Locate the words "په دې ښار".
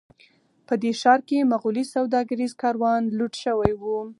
0.67-1.19